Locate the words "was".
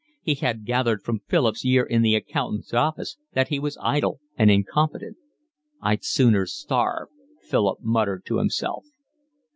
3.59-3.77